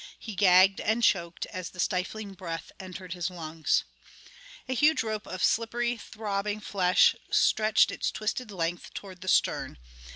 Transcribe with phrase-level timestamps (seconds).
[0.17, 3.83] He gagged and choked as the stifling breath entered his lungs.
[4.67, 9.77] A huge rope of slippery, throbbing flesh stretched its twisted length toward the stern.